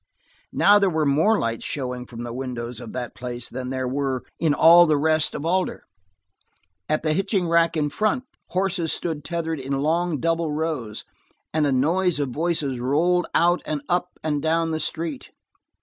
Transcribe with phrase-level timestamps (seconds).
[0.51, 4.23] Now there were more lights showing from the windows of that place than there were
[4.39, 5.83] in all the rest of Alder;
[6.89, 11.05] at the hitching racks in front, horses stood tethered in long double rows,
[11.53, 15.29] and a noise of voices rolled out and up and down the street.